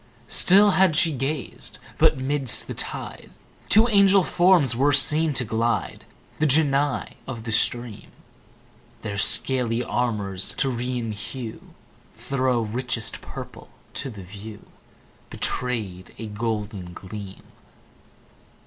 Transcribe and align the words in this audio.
Still 0.27 0.71
had 0.71 0.95
she 0.95 1.13
gazed; 1.13 1.77
but 1.99 2.17
'midst 2.17 2.65
the 2.65 2.73
tide 2.73 3.29
Two 3.69 3.87
angel 3.87 4.23
forms 4.23 4.75
were 4.75 4.91
seen 4.91 5.31
to 5.35 5.45
glide, 5.45 6.05
The 6.39 6.47
Genii 6.47 7.17
of 7.27 7.43
the 7.43 7.51
stream: 7.51 8.11
Their 9.03 9.19
scaly 9.19 9.83
armour's 9.83 10.53
Tyrian 10.53 11.11
hue 11.11 11.75
Thro' 12.15 12.61
richest 12.63 13.21
purple 13.21 13.69
to 13.93 14.09
the 14.09 14.23
view 14.23 14.65
Betray'd 15.29 16.15
a 16.17 16.25
golden 16.25 16.93
gleam. 16.93 17.43